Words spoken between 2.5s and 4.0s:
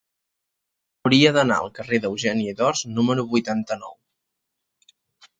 d'Ors número vuitanta-nou.